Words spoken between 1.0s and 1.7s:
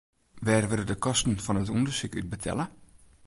kosten fan